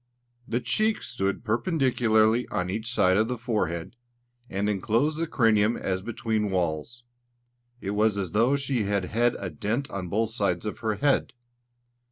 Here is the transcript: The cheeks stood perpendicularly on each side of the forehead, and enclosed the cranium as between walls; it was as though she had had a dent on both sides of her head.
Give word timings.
The 0.47 0.59
cheeks 0.61 1.09
stood 1.09 1.43
perpendicularly 1.45 2.47
on 2.47 2.71
each 2.71 2.91
side 2.91 3.17
of 3.17 3.27
the 3.27 3.37
forehead, 3.37 3.95
and 4.49 4.67
enclosed 4.67 5.19
the 5.19 5.27
cranium 5.27 5.77
as 5.77 6.01
between 6.01 6.49
walls; 6.49 7.03
it 7.81 7.91
was 7.91 8.17
as 8.17 8.31
though 8.31 8.55
she 8.55 8.85
had 8.85 9.05
had 9.05 9.35
a 9.37 9.51
dent 9.51 9.91
on 9.91 10.09
both 10.09 10.31
sides 10.31 10.65
of 10.65 10.79
her 10.79 10.95
head. 10.95 11.33